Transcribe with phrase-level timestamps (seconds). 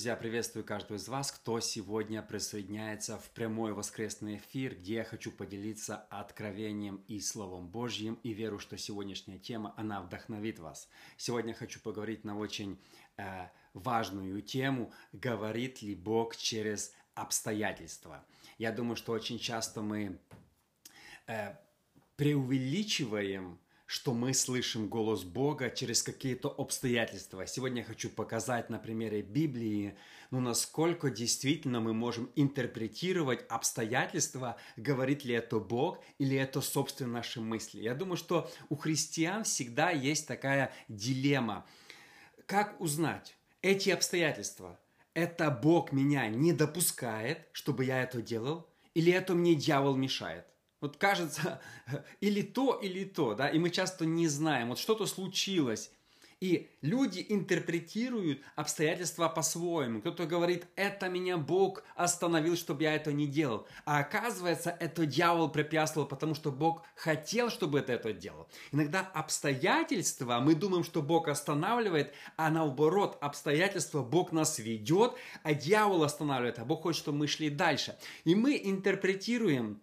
[0.00, 5.30] друзья, приветствую каждого из вас, кто сегодня присоединяется в прямой воскресный эфир, где я хочу
[5.30, 10.88] поделиться откровением и Словом Божьим, и верю, что сегодняшняя тема, она вдохновит вас.
[11.18, 12.80] Сегодня хочу поговорить на очень
[13.18, 18.24] э, важную тему, говорит ли Бог через обстоятельства.
[18.56, 20.18] Я думаю, что очень часто мы
[21.26, 21.56] э,
[22.16, 27.44] преувеличиваем что мы слышим голос Бога через какие-то обстоятельства.
[27.48, 29.98] Сегодня я хочу показать на примере Библии,
[30.30, 37.40] ну, насколько действительно мы можем интерпретировать обстоятельства, говорит ли это Бог или это, собственно, наши
[37.40, 37.80] мысли.
[37.80, 41.66] Я думаю, что у христиан всегда есть такая дилемма.
[42.46, 44.78] Как узнать эти обстоятельства?
[45.14, 50.46] Это Бог меня не допускает, чтобы я это делал, или это мне дьявол мешает?
[50.80, 51.60] Вот кажется,
[52.20, 55.90] или то, или то, да, и мы часто не знаем, вот что-то случилось,
[56.40, 60.00] и люди интерпретируют обстоятельства по-своему.
[60.00, 63.66] Кто-то говорит, это меня Бог остановил, чтобы я это не делал.
[63.84, 68.48] А оказывается, это дьявол препятствовал, потому что Бог хотел, чтобы ты это делал.
[68.72, 76.04] Иногда обстоятельства, мы думаем, что Бог останавливает, а наоборот, обстоятельства Бог нас ведет, а дьявол
[76.04, 77.98] останавливает, а Бог хочет, чтобы мы шли дальше.
[78.24, 79.82] И мы интерпретируем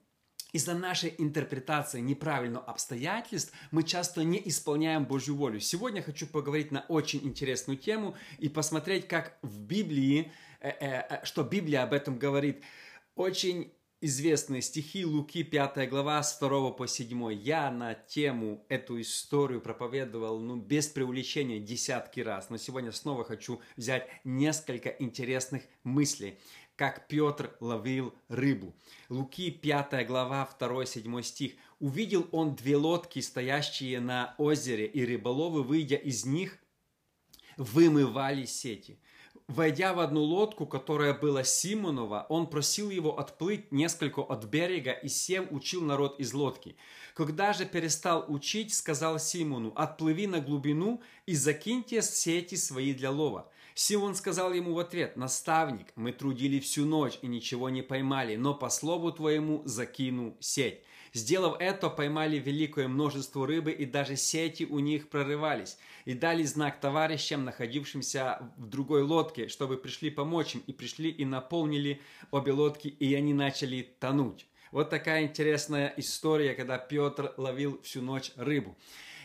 [0.53, 5.59] из-за нашей интерпретации неправильных обстоятельств мы часто не исполняем Божью волю.
[5.59, 10.31] Сегодня хочу поговорить на очень интересную тему и посмотреть, как в Библии,
[10.62, 12.64] э, э, э что Библия об этом говорит.
[13.16, 17.34] Очень известные стихи Луки, 5 глава, с 2 по 7.
[17.34, 22.50] Я на тему, эту историю проповедовал, ну, без преувеличения, десятки раз.
[22.50, 26.38] Но сегодня снова хочу взять несколько интересных мыслей
[26.78, 28.73] как Петр ловил рыбу.
[29.09, 31.53] Луки 5 глава 2-7 стих.
[31.80, 36.59] «Увидел он две лодки, стоящие на озере, и рыболовы, выйдя из них,
[37.58, 38.99] вымывали сети.
[39.48, 45.08] Войдя в одну лодку, которая была Симонова, он просил его отплыть несколько от берега и
[45.08, 46.76] сев учил народ из лодки.
[47.14, 53.49] Когда же перестал учить, сказал Симону, отплыви на глубину и закиньте сети свои для лова.
[53.80, 58.55] Симон сказал ему в ответ, «Наставник, мы трудили всю ночь и ничего не поймали, но
[58.55, 60.82] по слову твоему закину сеть».
[61.14, 65.77] Сделав это, поймали великое множество рыбы, и даже сети у них прорывались.
[66.05, 71.23] И дали знак товарищам, находившимся в другой лодке, чтобы пришли помочь им, и пришли и
[71.23, 72.02] наполнили
[72.32, 74.48] обе лодки, и они начали тонуть.
[74.71, 78.76] Вот такая интересная история, когда Петр ловил всю ночь рыбу.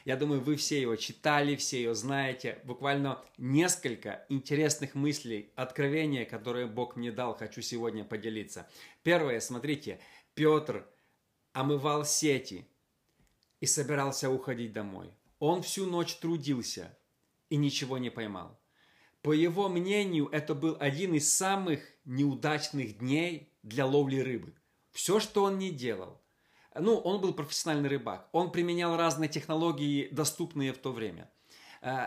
[0.04, 2.60] Я думаю, вы все его читали, все ее знаете.
[2.64, 8.68] Буквально несколько интересных мыслей, откровения, которые Бог мне дал, хочу сегодня поделиться.
[9.02, 10.00] Первое, смотрите,
[10.34, 10.86] Петр
[11.52, 12.66] омывал сети
[13.60, 15.10] и собирался уходить домой.
[15.38, 16.96] Он всю ночь трудился
[17.50, 18.58] и ничего не поймал.
[19.22, 24.54] По его мнению, это был один из самых неудачных дней для ловли рыбы.
[24.91, 26.20] Все, что он не делал,
[26.78, 28.28] ну, он был профессиональный рыбак.
[28.33, 31.31] Он применял разные технологии, доступные в то время.
[31.81, 32.06] Э,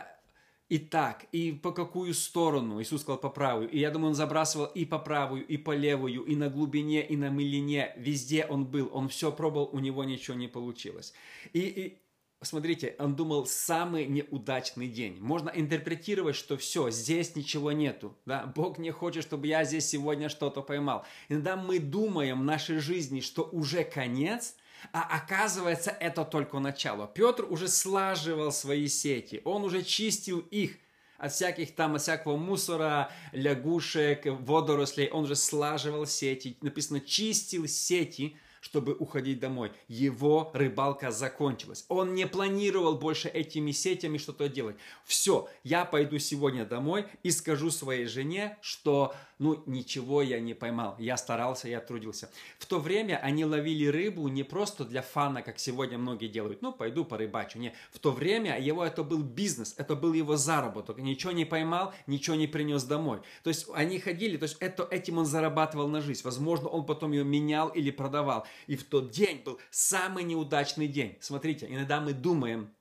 [0.68, 3.70] и так, и по какую сторону, Иисус сказал по правую.
[3.70, 7.16] И я думаю, он забрасывал и по правую, и по левую, и на глубине, и
[7.16, 7.94] на мылине.
[7.98, 11.14] Везде он был, он все пробовал, у него ничего не получилось.
[11.54, 12.05] И, и
[12.46, 15.18] смотрите, он думал, самый неудачный день.
[15.20, 18.16] Можно интерпретировать, что все, здесь ничего нету.
[18.26, 18.52] Да?
[18.56, 21.06] Бог не хочет, чтобы я здесь сегодня что-то поймал.
[21.30, 24.56] Иногда мы думаем в нашей жизни, что уже конец,
[24.92, 27.08] а оказывается, это только начало.
[27.08, 30.78] Петр уже слаживал свои сети, он уже чистил их
[31.18, 35.10] от всяких там, от всякого мусора, лягушек, водорослей.
[35.10, 36.58] Он же слаживал сети.
[36.62, 39.72] Написано, чистил сети чтобы уходить домой.
[39.88, 41.86] Его рыбалка закончилась.
[41.88, 44.76] Он не планировал больше этими сетями что-то делать.
[45.06, 50.96] Все, я пойду сегодня домой и скажу своей жене, что ну ничего я не поймал.
[51.00, 52.30] Я старался, я трудился.
[52.58, 56.62] В то время они ловили рыбу не просто для фана, как сегодня многие делают.
[56.62, 57.60] Ну, пойду порыбачу.
[57.60, 60.98] Не, в то время его это был бизнес, это был его заработок.
[60.98, 63.20] Ничего не поймал, ничего не принес домой.
[63.44, 66.22] То есть они ходили, то есть это, этим он зарабатывал на жизнь.
[66.24, 68.46] Возможно, он потом ее менял или продавал.
[68.68, 71.18] И в тот день был самый неудачный день.
[71.20, 72.75] Смотрите, иногда мы думаем,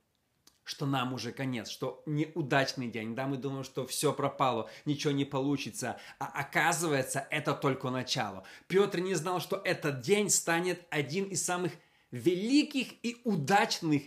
[0.65, 5.23] что нам уже конец, что неудачный день, да, мы думаем, что все пропало, ничего не
[5.23, 8.43] получится, а оказывается, это только начало.
[8.67, 11.71] Петр не знал, что этот день станет один из самых
[12.11, 14.03] великих и удачных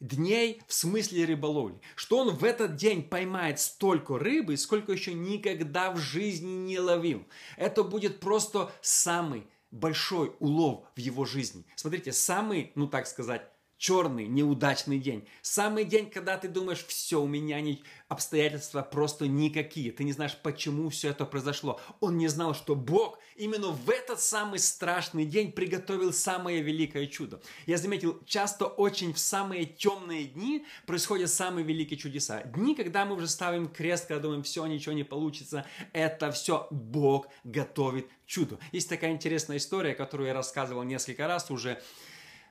[0.00, 5.92] дней в смысле рыболовли, что он в этот день поймает столько рыбы, сколько еще никогда
[5.92, 7.24] в жизни не ловил.
[7.56, 11.64] Это будет просто самый большой улов в его жизни.
[11.76, 13.48] Смотрите, самый, ну так сказать,
[13.82, 15.26] черный, неудачный день.
[15.42, 17.82] Самый день, когда ты думаешь, все, у меня не...
[18.06, 19.90] обстоятельства просто никакие.
[19.90, 21.80] Ты не знаешь, почему все это произошло.
[21.98, 27.42] Он не знал, что Бог именно в этот самый страшный день приготовил самое великое чудо.
[27.66, 32.42] Я заметил, часто очень в самые темные дни происходят самые великие чудеса.
[32.44, 35.66] Дни, когда мы уже ставим крест, когда думаем, все, ничего не получится.
[35.92, 38.60] Это все Бог готовит чудо.
[38.70, 41.82] Есть такая интересная история, которую я рассказывал несколько раз уже.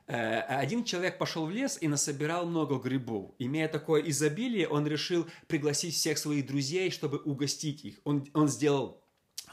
[0.07, 3.31] Э, один человек пошел в лес и насобирал много грибов.
[3.39, 7.99] Имея такое изобилие, он решил пригласить всех своих друзей, чтобы угостить их.
[8.03, 9.00] Он, он сделал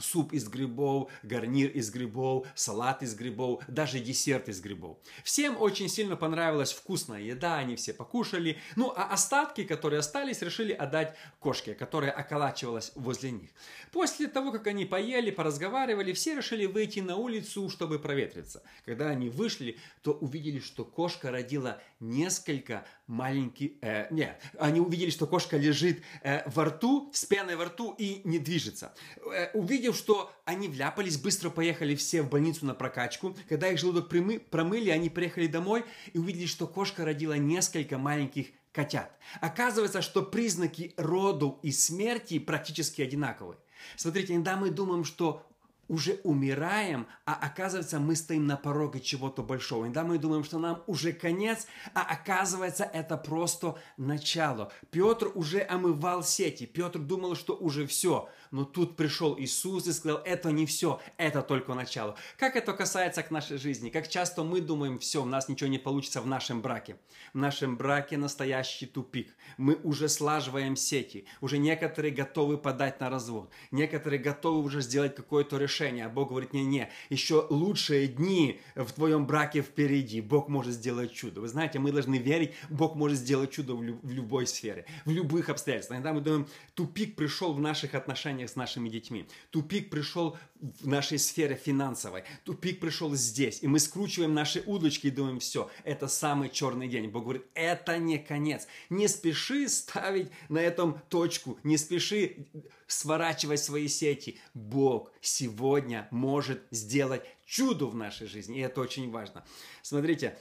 [0.01, 4.99] суп из грибов, гарнир из грибов, салат из грибов, даже десерт из грибов.
[5.25, 8.59] Всем очень сильно понравилась вкусная еда, они все покушали.
[8.77, 13.51] Ну, а остатки, которые остались, решили отдать кошке, которая околачивалась возле них.
[13.93, 18.63] После того, как они поели, поразговаривали, все решили выйти на улицу, чтобы проветриться.
[18.85, 23.73] Когда они вышли, то увидели, что кошка родила несколько маленьких...
[23.81, 28.21] Э, нет, они увидели, что кошка лежит э, во рту, с пеной во рту и
[28.25, 28.95] не движется.
[29.33, 29.51] Э,
[29.89, 33.35] увидев, что они вляпались, быстро поехали все в больницу на прокачку.
[33.49, 38.49] Когда их желудок примы, промыли, они приехали домой и увидели, что кошка родила несколько маленьких
[38.73, 39.11] котят.
[39.41, 43.59] Оказывается, что признаки роду и смерти практически одинаковые.
[43.97, 45.49] Смотрите, иногда мы думаем, что
[45.89, 49.85] уже умираем, а оказывается мы стоим на пороге чего-то большого.
[49.85, 54.71] Иногда мы думаем, что нам уже конец, а оказывается это просто начало.
[54.91, 58.29] Петр уже омывал сети, Петр думал, что уже все.
[58.51, 62.17] Но тут пришел Иисус и сказал, это не все, это только начало.
[62.37, 63.91] Как это касается к нашей жизни?
[63.91, 66.97] Как часто мы думаем, все, у нас ничего не получится в нашем браке.
[67.33, 69.35] В нашем браке настоящий тупик.
[69.57, 71.27] Мы уже слаживаем сети.
[71.41, 73.51] Уже некоторые готовы подать на развод.
[73.71, 76.07] Некоторые готовы уже сделать какое-то решение.
[76.07, 80.21] А Бог говорит, не-не, еще лучшие дни в твоем браке впереди.
[80.21, 81.41] Бог может сделать чудо.
[81.41, 85.11] Вы знаете, мы должны верить, Бог может сделать чудо в, лю- в любой сфере, в
[85.11, 85.97] любых обстоятельствах.
[85.97, 89.27] Иногда мы думаем, тупик пришел в наших отношениях отношениях с нашими детьми.
[89.51, 92.25] Тупик пришел в нашей сфере финансовой.
[92.45, 93.63] Тупик пришел здесь.
[93.63, 97.09] И мы скручиваем наши удочки и думаем, все, это самый черный день.
[97.09, 98.67] Бог говорит, это не конец.
[98.91, 101.59] Не спеши ставить на этом точку.
[101.65, 102.47] Не спеши
[102.87, 104.39] сворачивать свои сети.
[104.55, 108.59] Бог сегодня может сделать чудо в нашей жизни.
[108.59, 109.45] И это очень важно.
[109.83, 110.39] Смотрите,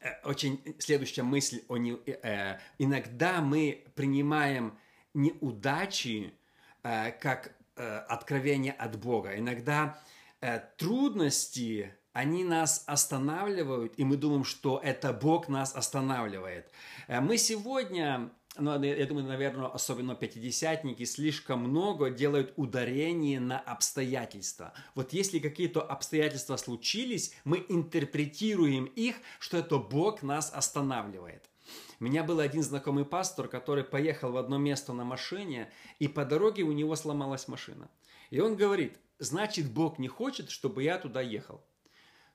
[0.00, 4.72] э, очень следующая мысль о не, э, иногда мы принимаем
[5.14, 6.32] неудачи
[6.86, 9.36] Э, как э, откровение от Бога.
[9.36, 9.98] Иногда
[10.40, 16.70] э, трудности, они нас останавливают, и мы думаем, что это Бог нас останавливает.
[17.08, 24.72] Мы сегодня ну, я думаю, наверное, особенно пятидесятники слишком много делают ударение на обстоятельства.
[24.94, 31.50] Вот если какие-то обстоятельства случились, мы интерпретируем их, что это Бог нас останавливает.
[32.00, 36.24] У меня был один знакомый пастор, который поехал в одно место на машине, и по
[36.24, 37.90] дороге у него сломалась машина.
[38.30, 41.64] И он говорит, значит, Бог не хочет, чтобы я туда ехал.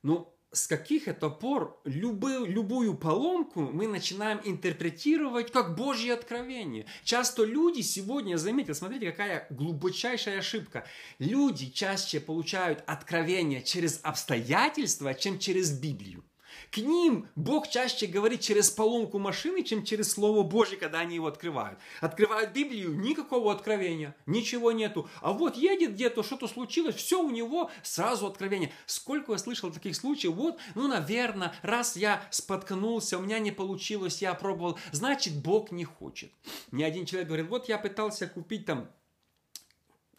[0.03, 6.85] Ну, с каких это пор любую, любую поломку мы начинаем интерпретировать как Божье откровение.
[7.03, 10.85] Часто люди сегодня, заметьте, смотрите, какая глубочайшая ошибка.
[11.19, 16.23] Люди чаще получают откровение через обстоятельства, чем через Библию.
[16.69, 21.27] К ним Бог чаще говорит через поломку машины, чем через Слово Божье, когда они его
[21.27, 21.79] открывают.
[21.99, 25.09] Открывают Библию, никакого откровения, ничего нету.
[25.21, 28.71] А вот едет где-то, что-то случилось, все у него сразу откровение.
[28.85, 34.21] Сколько я слышал таких случаев, вот, ну, наверное, раз я споткнулся, у меня не получилось,
[34.21, 36.31] я пробовал, значит, Бог не хочет.
[36.71, 38.89] Ни один человек говорит, вот я пытался купить там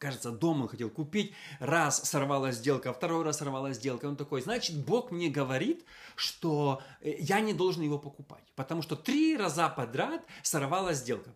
[0.03, 4.77] кажется, дом он хотел купить, раз сорвалась сделка, второй раз сорвалась сделка, он такой, значит,
[4.85, 5.85] Бог мне говорит,
[6.17, 11.33] что э, я не должен его покупать, потому что три раза подряд сорвалась сделка.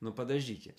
[0.00, 0.74] Но подождите,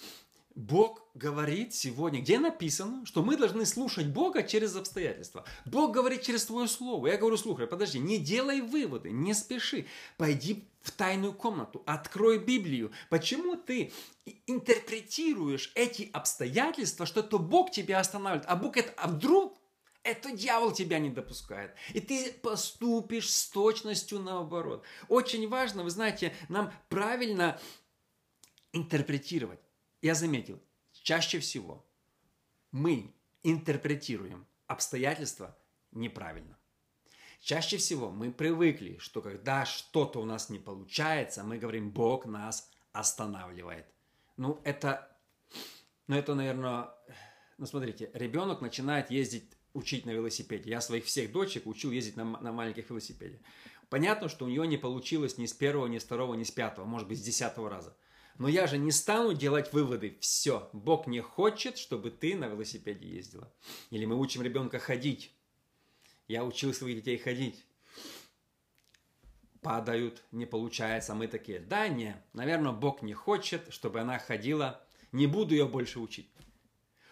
[0.56, 5.46] Бог говорит сегодня, где написано, что мы должны слушать Бога через обстоятельства.
[5.66, 7.08] Бог говорит через твое слово.
[7.08, 9.86] Я говорю, слушай, подожди, не делай выводы, не спеши.
[10.18, 12.92] Пойди в тайную комнату, открой Библию.
[13.10, 13.92] Почему ты
[14.48, 19.58] интерпретируешь эти обстоятельства, что это Бог тебя останавливает, а Бог это, а вдруг
[20.04, 21.76] это дьявол тебя не допускает.
[21.94, 24.84] И ты поступишь с точностью наоборот.
[25.10, 27.60] Очень важно, вы знаете, нам правильно
[28.74, 29.60] интерпретировать
[30.02, 31.86] я заметил, чаще всего
[32.72, 33.14] мы
[33.44, 35.58] интерпретируем обстоятельства
[35.92, 36.58] неправильно.
[37.42, 42.70] Чаще всего мы привыкли, что когда что-то у нас не получается, мы говорим, Бог нас
[42.92, 43.86] останавливает.
[44.36, 45.18] Ну, это,
[46.08, 46.90] ну, это, наверное,
[47.58, 50.70] ну, смотрите, ребенок начинает ездить, учить на велосипеде.
[50.70, 53.42] Я своих всех дочек учил ездить на, на маленьких велосипеде.
[53.90, 56.86] Понятно, что у нее не получилось ни с первого, ни с второго, ни с пятого,
[56.86, 57.96] может быть, с десятого раза.
[58.40, 60.18] Но я же не стану делать выводы.
[60.22, 63.54] Все, Бог не хочет, чтобы ты на велосипеде ездила.
[63.92, 65.34] Или мы учим ребенка ходить.
[66.30, 67.66] Я учил своих детей ходить.
[69.62, 74.82] Падают, не получается, мы такие, да не, наверное, Бог не хочет, чтобы она ходила,
[75.12, 76.30] не буду ее больше учить.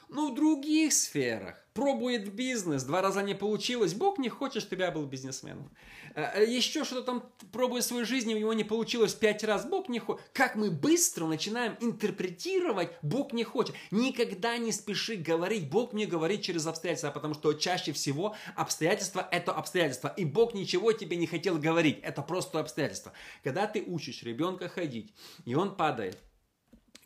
[0.08, 4.92] Но в других сферах пробует бизнес, два раза не получилось, Бог не хочет, чтобы я
[4.92, 5.70] был бизнесменом.
[6.18, 9.88] Э, Еще что-то там пробует в своей жизни, у него не получилось пять раз, Бог
[9.88, 10.26] не хочет.
[10.34, 13.76] Как мы быстро начинаем интерпретировать, Бог не хочет.
[13.92, 19.52] Никогда не спеши говорить, Бог мне говорит через обстоятельства, потому что чаще всего обстоятельства– это
[19.52, 23.14] обстоятельства, и Бог ничего тебе не хотел говорить, это просто обстоятельства.
[23.44, 25.14] Когда ты учишь ребенка ходить,
[25.46, 26.18] и он падает,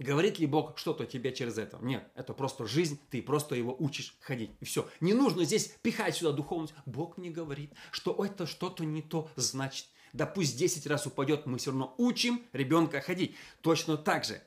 [0.02, 1.78] Говорит ли Бог что-то тебе через это?
[1.80, 4.50] Нет, это просто жизнь, ты просто его учишь ходить.
[4.60, 4.90] И все.
[5.00, 6.74] Не нужно здесь пихать сюда духовность.
[6.88, 9.86] Бог мне говорит, что это что-то не то значит.
[10.12, 13.36] Да пусть 10 раз упадет, мы все равно учим ребенка ходить.
[13.62, 14.42] Точно так же,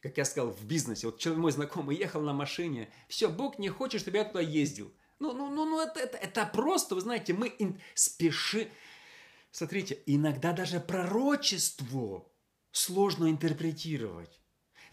[0.00, 1.06] как я сказал, в бизнесе.
[1.06, 2.92] Вот человек мой знакомый ехал на машине.
[3.08, 4.92] Все, Бог не хочет, чтобы я туда ездил.
[5.18, 7.80] Ну, ну, ну, ну это, это, это просто, вы знаете, мы ин...
[7.94, 8.68] спеши.
[9.50, 12.28] Смотрите, иногда даже пророчество
[12.70, 14.43] сложно интерпретировать.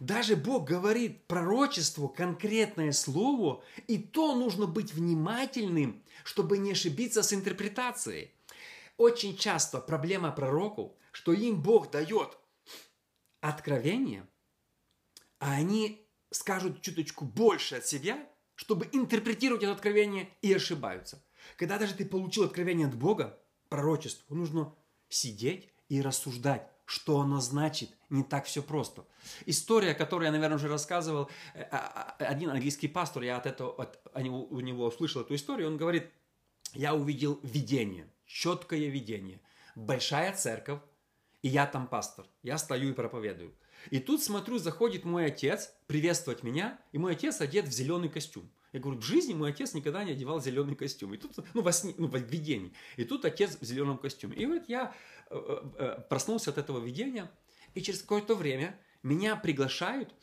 [0.02, 7.32] Даже Бог говорит пророчеству конкретное слово, и то нужно быть внимательным, чтобы не ошибиться с
[7.34, 8.32] интерпретацией.
[8.98, 12.36] Очень часто проблема пророков, что им Бог дает
[13.42, 14.28] откровение,
[15.38, 21.24] а они скажут чуточку больше от себя, чтобы интерпретировать это откровение и ошибаются.
[21.58, 23.40] Когда даже ты получил откровение от Бога,
[23.70, 24.74] пророчество, нужно
[25.10, 27.90] сидеть и рассуждать, что оно значит.
[28.10, 29.06] Не так все просто.
[29.46, 33.74] История, которую я, наверное, уже рассказывал, э, а, а, один английский пастор, я от этого,
[33.82, 36.12] от, у него услышал эту историю, он говорит,
[36.74, 39.40] я увидел видение, четкое видение,
[39.76, 40.82] большая церковь,
[41.42, 43.56] и я там пастор, я стою и проповедую.
[43.90, 48.52] И тут смотрю, заходит мой отец приветствовать меня, и мой отец одет в зеленый костюм.
[48.74, 51.14] Я говорю, в жизни мой отец никогда не одевал зеленый костюм.
[51.14, 52.74] И тут, ну, во сне, ну, в видении.
[52.96, 54.36] И тут отец в зеленом костюме.
[54.38, 54.94] И вот я
[55.30, 57.30] э, э, э, проснулся от этого видения,
[57.74, 60.14] и через какое-то время меня приглашают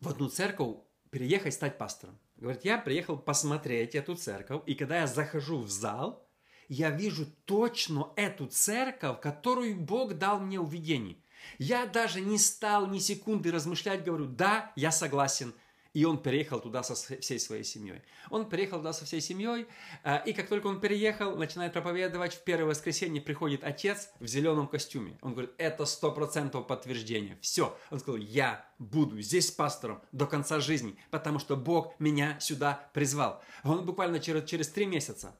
[0.00, 0.78] в одну церковь
[1.10, 2.18] переехать стать пастором.
[2.36, 6.26] Говорит, я приехал посмотреть эту церковь, и когда я захожу в зал,
[6.68, 11.22] я вижу точно эту церковь, которую Бог дал мне в видении.
[11.58, 15.52] Я даже не стал ни секунды размышлять, говорю, да, я согласен,
[15.92, 18.02] и он переехал туда со всей своей семьей.
[18.30, 19.66] Он переехал туда со всей семьей,
[20.04, 24.68] э, и как только он переехал, начинает проповедовать, в первое воскресенье приходит отец в зеленом
[24.68, 25.18] костюме.
[25.22, 27.38] Он говорит, это сто процентов подтверждение.
[27.40, 27.76] Все.
[27.90, 33.42] Он сказал, я буду здесь пастором до конца жизни, потому что Бог меня сюда призвал.
[33.64, 35.36] Он буквально через, через три месяца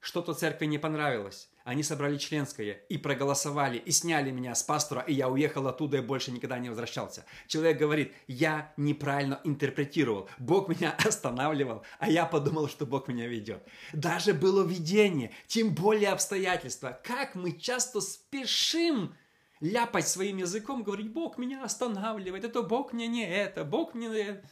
[0.00, 1.49] что-то церкви не понравилось.
[1.64, 6.00] Они собрали членское и проголосовали, и сняли меня с пастора, и я уехал оттуда и
[6.00, 7.26] больше никогда не возвращался.
[7.46, 13.62] Человек говорит, я неправильно интерпретировал, Бог меня останавливал, а я подумал, что Бог меня ведет.
[13.92, 16.98] Даже было видение, тем более обстоятельства.
[17.04, 19.14] Как мы часто спешим
[19.60, 24.42] ляпать своим языком, говорить, Бог меня останавливает, это Бог мне не это, Бог мне.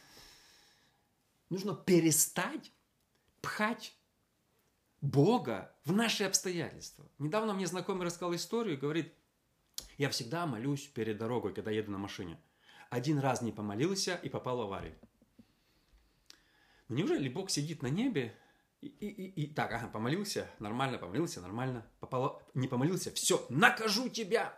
[1.49, 2.71] Нужно перестать
[3.41, 3.95] пхать
[5.01, 7.05] Бога в наши обстоятельства.
[7.19, 9.13] Недавно мне знакомый рассказал историю и говорит,
[9.97, 12.39] я всегда молюсь перед дорогой, когда еду на машине.
[12.89, 14.95] Один раз не помолился и попал в аварию.
[16.87, 18.35] Ну, неужели Бог сидит на небе
[18.81, 24.09] и, и, и, и так, ага, помолился, нормально, помолился, нормально, попало, не помолился, все, накажу
[24.09, 24.57] тебя,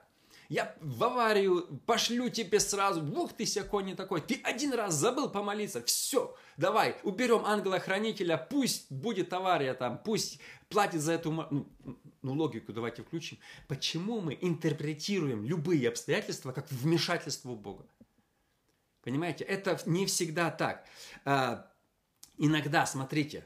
[0.52, 5.30] я в аварию пошлю тебе сразу, ух ты ся не такой, ты один раз забыл
[5.30, 11.66] помолиться, все, давай, уберем ангела-хранителя, пусть будет авария там, пусть платит за эту, ну,
[12.22, 13.38] ну логику давайте включим.
[13.70, 17.86] Почему мы интерпретируем любые обстоятельства как вмешательство Бога?
[19.04, 20.86] Понимаете, это не всегда так.
[21.24, 21.66] А,
[22.38, 23.46] иногда, смотрите,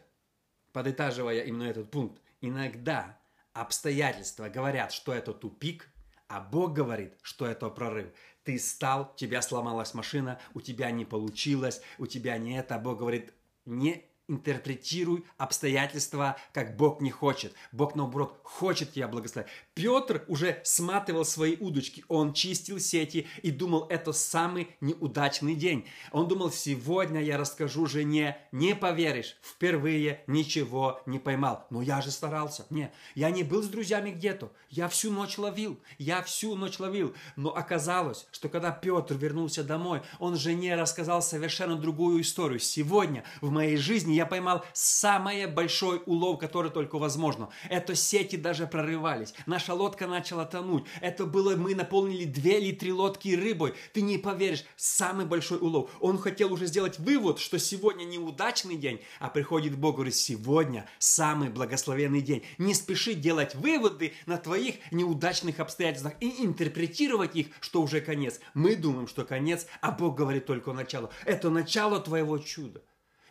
[0.73, 3.19] подытаживая именно этот пункт, иногда
[3.53, 5.87] обстоятельства говорят, что это тупик–
[6.27, 8.07] а Бог говорит, что это прорыв.
[8.43, 12.75] Ты стал, у тебя сломалась машина, у тебя не получилось, у тебя не это.
[12.75, 13.33] А Бог говорит,
[13.65, 17.53] не интерпретируй обстоятельства, как Бог не хочет.
[17.71, 19.51] Бог, наоборот, хочет тебя благословить.
[19.73, 25.85] Петр уже сматывал свои удочки, он чистил сети и думал, это самый неудачный день.
[26.11, 31.67] Он думал, сегодня я расскажу жене, не поверишь, впервые ничего не поймал.
[31.69, 32.65] Но я же старался.
[32.69, 37.13] Не, я не был с друзьями где-то, я всю ночь ловил, я всю ночь ловил.
[37.35, 42.59] Но оказалось, что когда Петр вернулся домой, он жене рассказал совершенно другую историю.
[42.59, 47.49] Сегодня в моей жизни я поймал самый большой улов, который только возможно.
[47.69, 49.33] Это сети даже прорывались.
[49.45, 50.85] Наша лодка начала тонуть.
[51.01, 53.73] Это было, мы наполнили две или три лодки рыбой.
[53.93, 55.91] Ты не поверишь, самый большой улов.
[55.99, 60.87] Он хотел уже сделать вывод, что сегодня неудачный день, а приходит Бог и говорит, сегодня
[60.99, 62.43] самый благословенный день.
[62.57, 68.39] Не спеши делать выводы на твоих неудачных обстоятельствах и интерпретировать их, что уже конец.
[68.53, 71.11] Мы думаем, что конец, а Бог говорит только начало.
[71.25, 72.81] Это начало твоего чуда.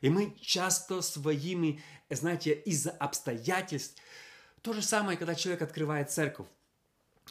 [0.05, 1.81] И мы часто своими,
[2.11, 3.97] знаете, из-за обстоятельств,
[4.61, 6.47] то же самое, когда человек открывает церковь.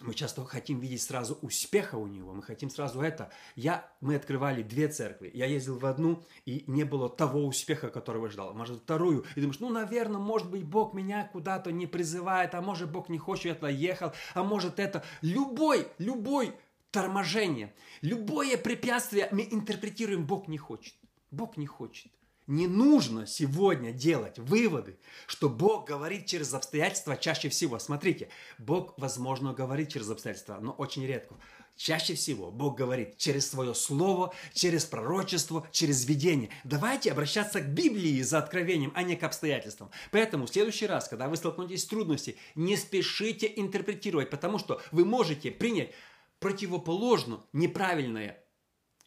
[0.01, 3.32] Мы часто хотим видеть сразу успеха у него, мы хотим сразу это.
[3.56, 8.27] Я, мы открывали две церкви, я ездил в одну, и не было того успеха, которого
[8.27, 8.56] ждал.
[8.56, 12.92] Может, вторую, и думаешь, ну, наверное, может быть, Бог меня куда-то не призывает, а может,
[12.92, 16.56] Бог не хочет, я ехал, а может, это любой, любой
[16.89, 20.96] торможение, любое препятствие мы интерпретируем, Бог не хочет.
[21.30, 22.12] Бог не хочет.
[22.46, 27.80] Не нужно сегодня делать выводы, что Бог говорит через обстоятельства чаще всего.
[27.80, 31.36] Смотрите, Бог, возможно, говорит через обстоятельства, но очень редко.
[31.78, 36.50] Чаще всего Бог говорит через свое слово, через пророчество, через видение.
[36.66, 39.90] Давайте обращаться к Библии за откровением, а не к обстоятельствам.
[40.12, 45.06] Поэтому в следующий раз, когда вы столкнетесь с трудностями, не спешите интерпретировать, потому что вы
[45.06, 45.94] можете принять
[46.40, 48.44] противоположно неправильное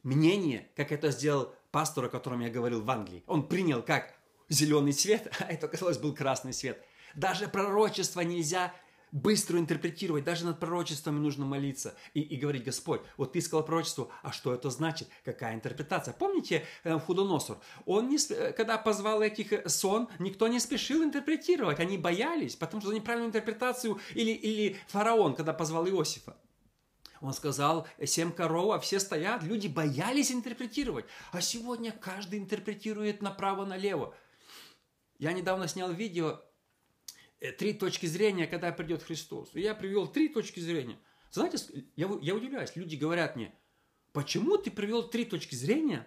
[0.03, 3.23] мнение, как это сделал пастор, о котором я говорил в Англии.
[3.27, 4.15] Он принял как
[4.49, 6.83] зеленый цвет, а это, казалось, был красный цвет.
[7.15, 8.75] Даже пророчество нельзя
[9.13, 14.09] быстро интерпретировать, даже над пророчествами нужно молиться и, и говорить, Господь, вот ты сказал пророчество,
[14.23, 16.13] а что это значит, какая интерпретация?
[16.13, 17.59] Помните э, Худоносор?
[17.87, 18.19] Он, не,
[18.53, 23.29] когда позвал этих э, сон, никто не спешил интерпретировать, они боялись, потому что за неправильную
[23.29, 26.37] интерпретацию, или, или фараон, когда позвал Иосифа.
[27.27, 29.43] Он сказал, семь коров, а все стоят.
[29.43, 31.07] Люди боялись интерпретировать.
[31.33, 34.15] А сегодня каждый интерпретирует направо-налево.
[35.19, 36.41] Я недавно снял видео
[37.41, 39.51] э, «Три точки зрения, когда придет Христос».
[39.55, 41.01] И я привел три точки зрения.
[41.33, 41.59] Знаете,
[41.97, 42.77] я, я удивляюсь.
[42.77, 43.53] Люди говорят мне,
[44.13, 46.07] почему ты привел три точки зрения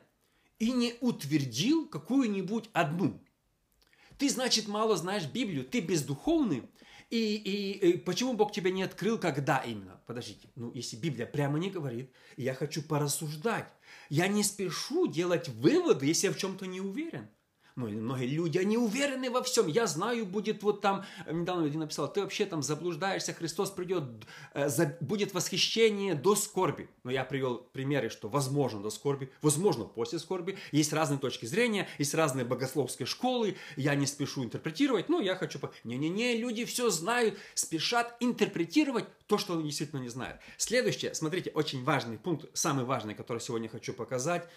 [0.57, 3.21] и не утвердил какую-нибудь одну?
[4.17, 6.63] Ты, значит, мало знаешь Библию, ты бездуховный,
[7.09, 9.99] и, и, и почему Бог тебя не открыл, когда именно?
[10.05, 13.73] Подождите, ну если Библия прямо не говорит, я хочу порассуждать.
[14.09, 17.27] Я не спешу делать выводы, если я в чем-то не уверен.
[17.79, 19.67] Ну, многие люди, они уверены во всем.
[19.67, 24.03] Я знаю, будет вот там, недавно один написал, ты вообще там заблуждаешься, Христос придет,
[24.53, 24.67] э,
[24.99, 26.89] будет восхищение до скорби.
[27.05, 30.57] Но я привел примеры, что возможно до скорби, возможно после скорби.
[30.73, 33.55] Есть разные точки зрения, есть разные богословские школы.
[33.77, 35.57] Я не спешу интерпретировать, но я хочу...
[35.85, 40.41] Не-не-не, люди все знают, спешат интерпретировать то, что они действительно не знают.
[40.57, 44.49] Следующее, смотрите, очень важный пункт, самый важный, который сегодня хочу показать.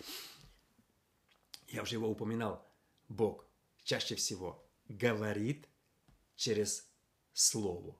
[1.68, 2.66] Я уже его упоминал
[3.08, 3.46] Бог
[3.84, 5.68] чаще всего говорит
[6.36, 6.88] через
[7.32, 7.96] Слово.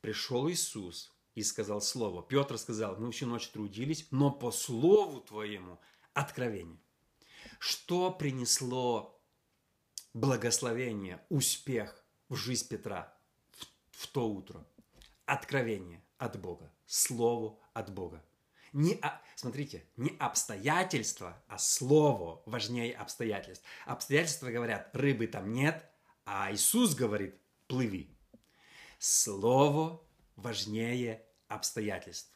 [0.00, 2.22] Пришел Иисус и сказал Слово.
[2.22, 5.78] Петр сказал, мы всю ночь трудились, но по Слову Твоему
[6.12, 6.80] откровение.
[7.58, 9.20] Что принесло
[10.14, 13.16] благословение, успех в жизнь Петра
[13.50, 14.66] в, в то утро?
[15.24, 18.24] Откровение от Бога, Слово от Бога.
[18.72, 19.00] Не,
[19.34, 23.64] смотрите, не обстоятельства, а слово важнее обстоятельств.
[23.86, 25.88] Обстоятельства говорят, рыбы там нет,
[26.24, 28.14] а Иисус говорит, плыви.
[28.98, 30.02] Слово
[30.36, 32.32] важнее обстоятельств.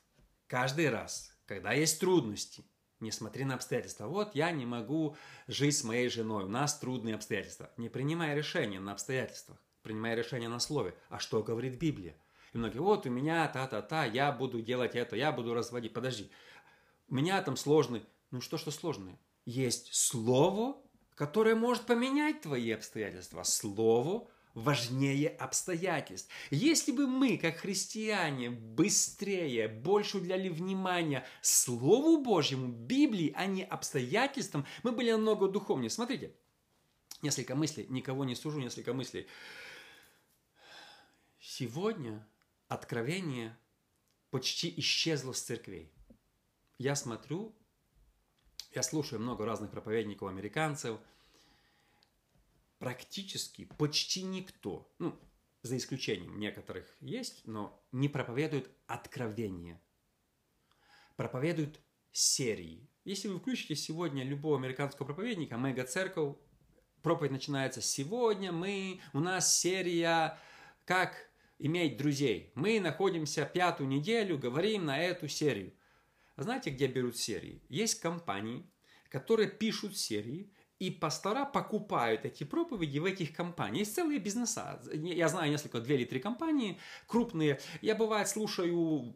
[0.47, 2.65] Каждый раз, когда есть трудности,
[3.01, 4.07] не смотри на обстоятельства.
[4.07, 5.17] Вот я не могу
[5.49, 7.71] жить с моей женой, у нас трудные обстоятельства.
[7.77, 10.95] Не принимай решения на обстоятельствах, принимай решения на слове.
[11.09, 12.17] А что говорит Библия?
[12.53, 15.93] И многие, вот у меня та-та-та, я буду делать это, я буду разводить.
[15.93, 16.31] Подожди,
[17.09, 18.05] у меня там сложный.
[18.31, 19.19] Ну что, что сложное?
[19.45, 20.77] Есть слово,
[21.15, 23.43] которое может поменять твои обстоятельства.
[23.43, 26.31] Слово важнее обстоятельств.
[26.51, 34.67] Если бы мы, как христиане, быстрее, больше уделяли внимания Слову Божьему, Библии, а не обстоятельствам,
[34.83, 35.89] мы были намного духовнее.
[35.89, 36.35] Смотрите,
[37.23, 39.27] несколько мыслей, никого не сужу, несколько мыслей.
[41.41, 42.27] Сегодня
[42.73, 43.57] откровение
[44.31, 45.93] почти исчезло с церквей.
[46.79, 47.55] Я смотрю,
[48.75, 50.99] я слушаю много разных проповедников, американцев,
[52.79, 55.19] практически почти никто, ну,
[55.63, 59.81] за исключением некоторых есть, но не проповедует откровение.
[61.17, 61.79] Проповедуют
[62.11, 62.89] серии.
[63.05, 66.37] Если вы включите сегодня любого американского проповедника, мега-церковь,
[67.03, 70.39] проповедь начинается сегодня, мы, у нас серия
[70.85, 71.32] «Как
[71.63, 72.53] иметь друзей.
[72.55, 75.73] Мы находимся пятую неделю, говорим на эту серию.
[76.37, 77.63] А знаете, где берут серии?
[77.69, 78.67] Есть компании,
[79.09, 83.87] которые пишут серии И пастора покупают эти проповеди в этих компаниях.
[83.87, 84.83] Есть целые бизнеса.
[84.93, 87.61] Я знаю несколько, две или три компании крупные.
[87.83, 89.15] Я, бывает, слушаю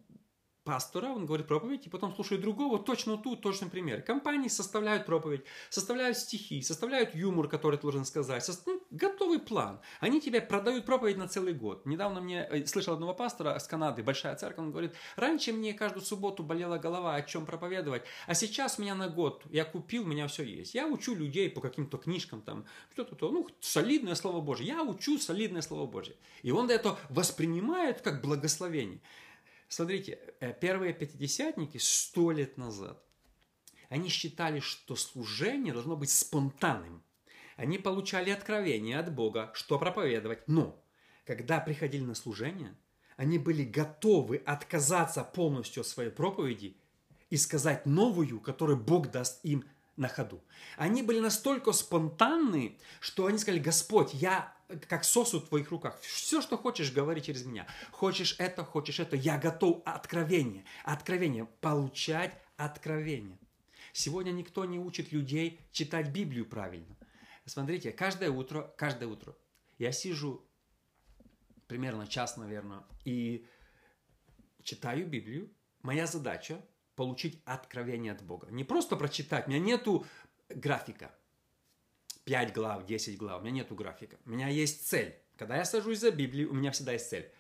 [0.66, 4.02] пастора, он говорит проповедь, и потом слушает другого, точно ту, точный пример.
[4.02, 8.52] Компании составляют проповедь, составляют стихи, составляют юмор, который ты должен сказать, со...
[8.66, 9.81] ну, готовый план.
[10.00, 11.87] Они тебе продают проповедь на целый год.
[11.87, 16.05] Недавно мне э, слышал одного пастора с Канады, большая церковь, он говорит, раньше мне каждую
[16.05, 20.07] субботу болела голова, о чем проповедовать, а сейчас у меня на год, я купил, у
[20.07, 20.74] меня все есть.
[20.74, 24.66] Я учу людей по каким-то книжкам, там, что-то, то, ну, солидное Слово Божье.
[24.66, 26.16] Я учу солидное Слово Божье.
[26.42, 29.00] И он это воспринимает как благословение.
[29.68, 33.02] Смотрите, э, первые пятидесятники сто лет назад,
[33.88, 37.02] они считали, что служение должно быть спонтанным.
[37.57, 40.46] Они получали откровение от Бога, что проповедовать.
[40.46, 40.83] Но,
[41.24, 42.76] когда приходили на служение,
[43.16, 46.76] они были готовы отказаться полностью от своей проповеди
[47.31, 49.64] и сказать новую, которую Бог даст им
[49.96, 50.44] на ходу.
[50.76, 54.54] Они были настолько спонтанны, что они сказали, Господь, я
[54.88, 55.98] как сосуд в твоих руках.
[56.00, 57.66] Все, что хочешь, говори через меня.
[57.92, 59.16] Хочешь это, хочешь это.
[59.16, 60.64] Я готов откровение.
[60.85, 61.46] Откровение.
[61.61, 63.38] Получать откровение.
[63.92, 66.96] Сегодня никто не учит людей читать Библию правильно.
[67.46, 69.37] Смотрите, каждое утро, каждое утро
[69.78, 70.44] я сижу
[71.68, 73.46] примерно час, наверное, и
[74.62, 75.50] читаю Библию.
[75.82, 76.61] Моя задача
[76.96, 78.48] получить откровение от Бога.
[78.50, 79.46] Не просто прочитать.
[79.46, 80.06] У меня нету
[80.48, 81.14] графика.
[82.24, 83.40] 5 глав, 10 глав.
[83.40, 84.16] У меня нету графика.
[84.24, 85.14] У меня есть цель.
[85.37, 87.30] Когда я сажусь за Библию, у меня всегда есть цель.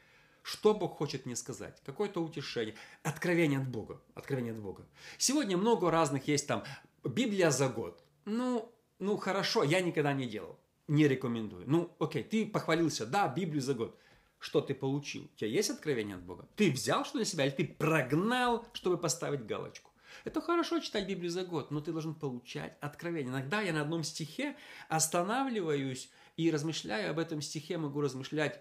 [0.42, 1.82] Что Бог хочет мне сказать?
[1.84, 2.76] Какое-то утешение.
[3.02, 4.00] Откровение от Бога.
[4.14, 4.86] Откровение от Бога.
[5.18, 6.62] Сегодня много разных есть там.
[7.02, 8.04] Библия за год.
[8.26, 10.56] Ну, ну хорошо, я никогда не делал.
[10.86, 11.64] Не рекомендую.
[11.66, 13.98] Ну, окей, ты похвалился, да, Библию за год.
[14.38, 15.24] Что ты получил?
[15.24, 16.48] У тебя есть откровение от Бога?
[16.56, 19.90] Ты взял что на себя или ты прогнал, чтобы поставить галочку?
[20.24, 23.30] Это хорошо читать Библию за год, но ты должен получать откровение.
[23.30, 24.56] Иногда я на одном стихе
[24.88, 28.60] останавливаюсь и размышляю об этом стихе, могу размышлять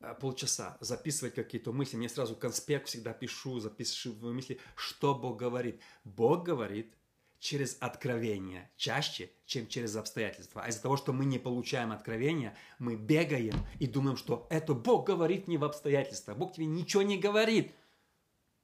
[0.00, 1.96] э, полчаса, записывать какие-то мысли.
[1.96, 5.80] Мне сразу конспект всегда пишу, записываю мысли, что Бог говорит.
[6.04, 6.94] Бог говорит
[7.38, 10.62] через откровение чаще, чем через обстоятельства.
[10.64, 15.06] А из-за того, что мы не получаем откровения, мы бегаем и думаем, что это Бог
[15.06, 16.36] говорит не в обстоятельствах.
[16.36, 17.72] Бог тебе ничего не говорит.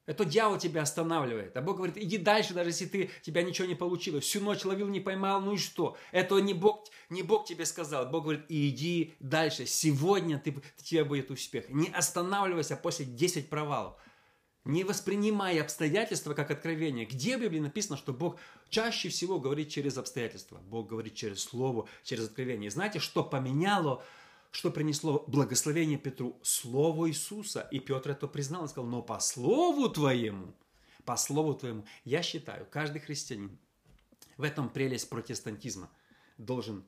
[0.06, 1.56] Это дьявол тебя останавливает.
[1.56, 4.24] А Бог говорит, иди дальше, даже если ты, тебя ничего не получилось.
[4.24, 5.96] Всю ночь ловил, не поймал, ну и что?
[6.12, 8.06] Это не Бог, не Бог тебе сказал.
[8.10, 9.64] Бог говорит, иди дальше.
[9.64, 11.70] Сегодня ты, тебе будет успех.
[11.70, 13.94] Не останавливайся после 10 провалов.
[14.64, 17.04] Не воспринимай обстоятельства как откровение.
[17.04, 18.38] Где в Библии написано, что Бог
[18.70, 20.58] чаще всего говорит через обстоятельства?
[20.68, 22.70] Бог говорит через Слово, через откровение.
[22.70, 24.02] Знаете, что поменяло
[24.54, 26.38] что принесло благословение Петру?
[26.42, 27.66] Слово Иисуса.
[27.72, 30.54] И Петр это признал и сказал, но по слову твоему,
[31.04, 33.58] по слову твоему, я считаю, каждый христианин,
[34.36, 35.90] в этом прелесть протестантизма,
[36.38, 36.84] должен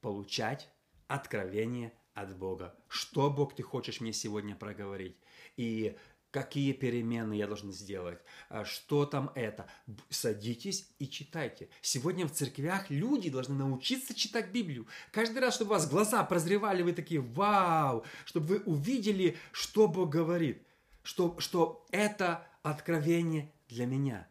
[0.00, 0.70] получать
[1.06, 2.74] откровение от Бога.
[2.88, 5.18] Что, Бог, ты хочешь мне сегодня проговорить?
[5.58, 5.94] И
[6.32, 8.18] какие перемены я должен сделать,
[8.48, 9.68] а что там это.
[10.08, 11.68] Садитесь и читайте.
[11.82, 14.86] Сегодня в церквях люди должны научиться читать Библию.
[15.12, 20.08] Каждый раз, чтобы у вас глаза прозревали, вы такие, вау, чтобы вы увидели, что Бог
[20.08, 20.62] говорит,
[21.02, 24.26] что, что это откровение для меня.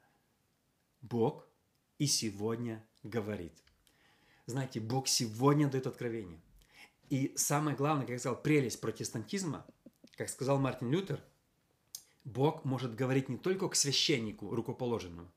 [1.02, 1.48] Бог
[2.00, 3.54] и сегодня говорит.
[4.48, 6.42] Знаете, Бог сегодня дает откровение.
[7.12, 9.68] И самое главное, как я сказал, прелесть протестантизма,
[10.18, 11.24] как сказал Мартин Лютер–
[12.24, 15.32] Бог может говорить не только к священнику рукоположенному.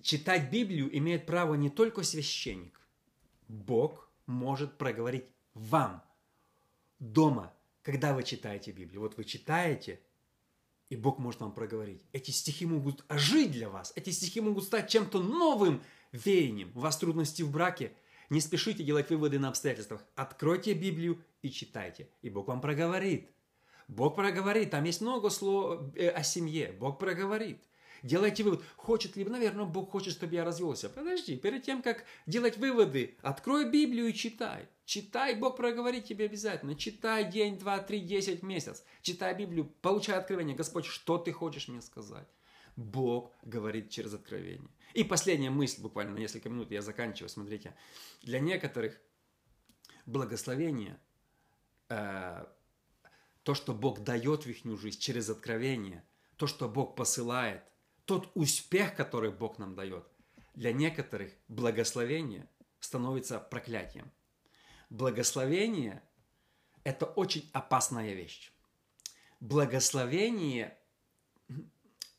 [0.00, 2.80] Читать Библию имеет право не только священник.
[3.48, 6.02] Бог может проговорить вам
[6.98, 7.52] дома,
[7.82, 9.00] когда вы читаете Библию.
[9.00, 10.00] Вот вы читаете,
[10.88, 12.04] и Бог может вам проговорить.
[12.12, 13.92] Эти стихи могут ожить для вас.
[13.94, 16.72] Эти стихи могут стать чем-то новым веянием.
[16.74, 17.92] У вас трудности в браке.
[18.30, 20.02] Не спешите делать выводы на обстоятельствах.
[20.14, 22.08] Откройте Библию и читайте.
[22.22, 23.30] И Бог вам проговорит–
[23.88, 26.72] Бог проговорит, там есть много слов э, о семье.
[26.78, 27.62] Бог проговорит.
[28.02, 28.62] Делайте вывод.
[28.76, 30.88] Хочет ли, наверное, Бог хочет, чтобы я развелся.
[30.88, 34.68] Подожди, перед тем, как делать выводы, открой Библию и читай.
[34.84, 36.74] Читай, Бог проговорит тебе обязательно.
[36.74, 38.84] Читай день, два, три, десять, месяц.
[39.02, 40.56] Читай Библию, получай откровение.
[40.56, 42.26] Господь, что ты хочешь мне сказать?
[42.74, 44.68] Бог говорит через откровение.
[44.94, 47.28] И последняя мысль, буквально на несколько минут, я заканчиваю.
[47.28, 47.74] Смотрите,
[48.22, 49.00] для некоторых
[50.06, 50.98] благословение
[51.88, 52.44] э,
[53.42, 56.04] то, что Бог дает в их жизнь через откровение,
[56.36, 57.62] то, что Бог посылает,
[58.04, 60.06] тот успех, который Бог нам дает,
[60.54, 62.48] для некоторых благословение
[62.80, 64.10] становится проклятием.
[64.90, 66.02] Благословение–
[66.84, 68.52] это очень опасная вещь.
[69.40, 70.76] Благословение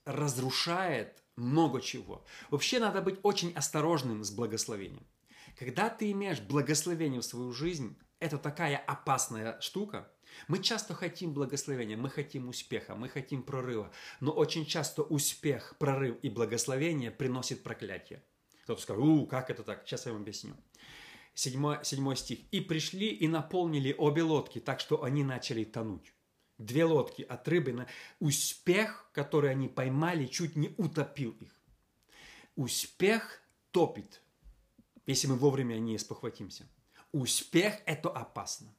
[0.05, 2.25] разрушает много чего.
[2.49, 5.05] Вообще надо быть очень осторожным с благословением.
[5.57, 10.11] Когда ты имеешь благословение в свою жизнь, это такая опасная штука.
[10.47, 16.17] Мы часто хотим благословения, мы хотим успеха, мы хотим прорыва, но очень часто успех, прорыв
[16.21, 18.23] и благословение приносит проклятие.
[18.63, 19.85] Кто-то скажет, у, как это так?
[19.85, 20.55] Сейчас я вам объясню.
[21.33, 22.39] Седьмой, седьмой стих.
[22.51, 26.13] «И пришли и наполнили обе лодки, так что они начали тонуть».
[26.59, 27.73] Две лодки от рыбы.
[27.73, 27.87] На...
[28.19, 31.59] Успех, который они поймали, чуть не утопил их.
[32.55, 33.41] Успех
[33.71, 34.21] топит,
[35.07, 36.69] если мы вовремя не спохватимся.
[37.11, 38.73] Успех– это опасно.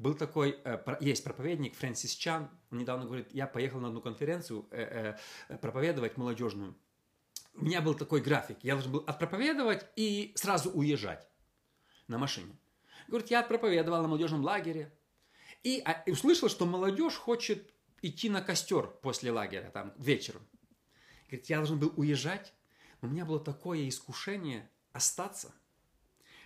[0.00, 4.66] Был такой, э, есть проповедник Фрэнсис Чан, он недавно говорит, я поехал на одну конференцию
[4.70, 5.14] э,
[5.50, 6.74] э, проповедовать молодежную.
[7.52, 11.28] У меня был такой график, я должен был отпроповедовать и сразу уезжать
[12.08, 12.58] на машине.
[13.08, 14.90] Говорит, я отпроповедовал на молодежном лагере,
[15.62, 20.40] и, а, услышал, что молодежь хочет идти на костер после лагеря, там, вечером.
[21.26, 22.54] Говорит, я должен был уезжать,
[23.02, 25.52] но у меня было такое искушение остаться,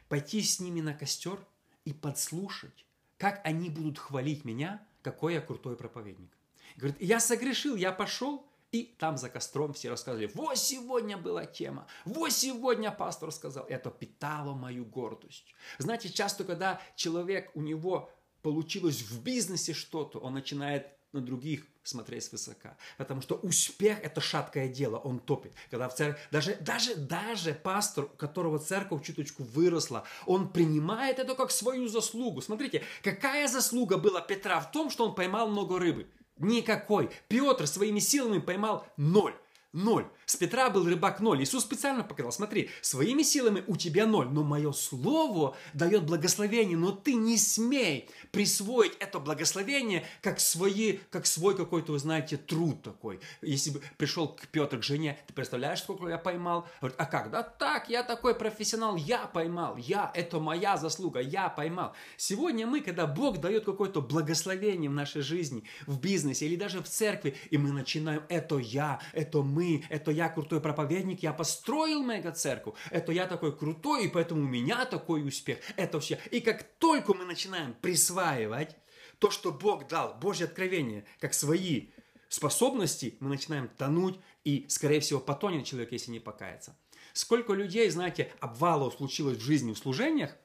[0.08, 1.38] пойти с ними на костер
[1.84, 2.84] и подслушать,
[3.18, 6.36] как они будут хвалить меня, какой я крутой проповедник.
[6.76, 11.86] Говорит, я согрешил, я пошел, и там за костром все рассказывали, вот сегодня была тема,
[12.04, 13.64] вот сегодня пастор сказал.
[13.66, 15.54] Это питало мою гордость.
[15.78, 18.10] Знаете, часто, когда человек, у него
[18.42, 22.76] получилось в бизнесе что-то, он начинает на других смотреть свысока.
[22.98, 25.52] Потому что успех– это шаткое дело, он топит.
[25.70, 31.34] Когда в церкви, даже, даже, даже пастор, у которого церковь чуточку выросла, он принимает это
[31.34, 32.42] как свою заслугу.
[32.42, 36.06] Смотрите, какая заслуга была Петра в том, что он поймал много рыбы?
[36.38, 37.10] Никакой.
[37.28, 39.34] Петр своими силами поймал ноль
[39.74, 40.06] ноль.
[40.34, 41.44] С Петра был рыбак ноль.
[41.44, 46.90] Иисус специально показал, смотри, своими силами у тебя ноль, но мое слово дает благословение, но
[46.90, 53.20] ты не смей присвоить это благословение как, свои, как свой какой-то, вы знаете, труд такой.
[53.42, 56.66] Если бы пришел к Петр к жене, ты представляешь, сколько я поймал?
[56.80, 57.30] Говорит, а как?
[57.30, 61.94] Да так, я такой профессионал, я поймал, я, это моя заслуга, я поймал.
[62.16, 66.88] Сегодня мы, когда Бог дает какое-то благословение в нашей жизни, в бизнесе или даже в
[66.88, 72.74] церкви, и мы начинаем, это я, это мы, это я крутой проповедник, я построил мега-церковь,
[72.90, 76.18] это я такой крутой, и поэтому у меня такой успех, это все.
[76.30, 78.76] И как только мы начинаем присваивать
[79.18, 81.88] то, что Бог дал, Божье откровение, как свои
[82.28, 86.76] способности, мы начинаем тонуть, и, скорее всего, потонет человек, если не покается.
[87.12, 90.36] Сколько людей, знаете, обвалов случилось в жизни в служениях,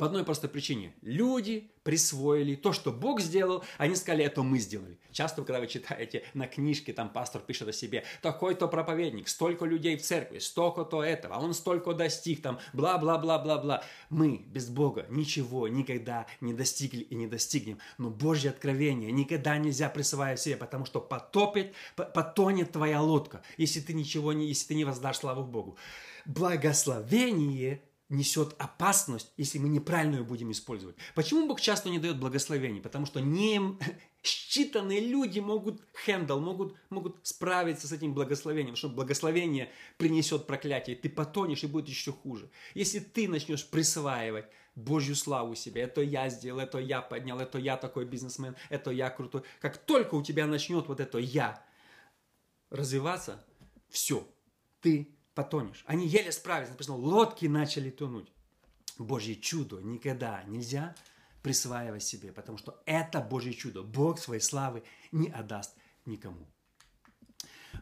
[0.00, 0.94] по одной простой причине.
[1.02, 4.98] Люди присвоили то, что Бог сделал, они сказали, это мы сделали.
[5.12, 9.98] Часто, когда вы читаете на книжке, там пастор пишет о себе, такой-то проповедник, столько людей
[9.98, 13.84] в церкви, столько-то этого, он столько достиг, там, бла-бла-бла-бла-бла.
[14.08, 17.78] Мы без Бога ничего никогда не достигли и не достигнем.
[17.98, 23.92] Но Божье откровение никогда нельзя присваивать себе, потому что потопит, потонет твоя лодка, если ты
[23.92, 25.76] ничего не, если ты не воздашь славу Богу.
[26.24, 30.96] Благословение несет опасность, если мы неправильно ее будем использовать.
[31.14, 32.80] Почему Бог часто не дает благословений?
[32.80, 33.60] Потому что не
[34.22, 41.08] считанные люди могут хендл, могут, могут справиться с этим благословением, что благословение принесет проклятие, ты
[41.08, 42.50] потонешь и будет еще хуже.
[42.74, 47.76] Если ты начнешь присваивать Божью славу себе, это я сделал, это я поднял, это я
[47.76, 49.42] такой бизнесмен, это я крутой.
[49.60, 51.64] Как только у тебя начнет вот это я
[52.70, 53.44] развиваться,
[53.88, 54.26] все,
[54.80, 55.84] ты потонешь.
[55.86, 56.70] Они еле справились.
[56.70, 58.30] Написано, лодки начали тонуть.
[58.98, 60.94] Божье чудо никогда нельзя
[61.42, 63.82] присваивать себе, потому что это Божье чудо.
[63.82, 65.74] Бог своей славы не отдаст
[66.04, 66.46] никому.